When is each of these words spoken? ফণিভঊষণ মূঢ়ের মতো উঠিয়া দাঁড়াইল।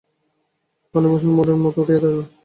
ফণিভঊষণ 0.95 1.29
মূঢ়ের 1.35 1.57
মতো 1.57 1.77
উঠিয়া 1.81 1.99
দাঁড়াইল। 1.99 2.19